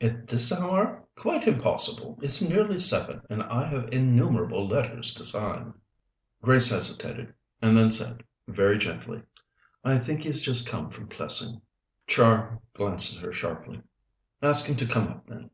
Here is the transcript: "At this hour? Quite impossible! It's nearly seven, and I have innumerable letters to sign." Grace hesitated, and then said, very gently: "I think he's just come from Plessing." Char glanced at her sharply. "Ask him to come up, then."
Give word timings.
"At 0.00 0.26
this 0.26 0.50
hour? 0.52 1.06
Quite 1.16 1.46
impossible! 1.46 2.18
It's 2.20 2.42
nearly 2.42 2.80
seven, 2.80 3.22
and 3.30 3.44
I 3.44 3.64
have 3.66 3.88
innumerable 3.92 4.66
letters 4.66 5.14
to 5.14 5.22
sign." 5.22 5.72
Grace 6.42 6.68
hesitated, 6.68 7.32
and 7.62 7.76
then 7.76 7.92
said, 7.92 8.24
very 8.48 8.76
gently: 8.76 9.22
"I 9.84 9.98
think 9.98 10.22
he's 10.22 10.40
just 10.42 10.66
come 10.68 10.90
from 10.90 11.06
Plessing." 11.06 11.60
Char 12.08 12.60
glanced 12.74 13.16
at 13.16 13.22
her 13.22 13.32
sharply. 13.32 13.80
"Ask 14.42 14.66
him 14.66 14.74
to 14.78 14.84
come 14.86 15.06
up, 15.06 15.26
then." 15.26 15.48